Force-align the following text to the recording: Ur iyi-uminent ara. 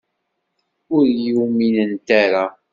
Ur 0.95 1.03
iyi-uminent 1.11 2.07
ara. 2.23 2.45